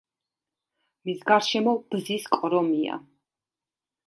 [1.09, 2.99] მის გარშემო ბზის კორომია.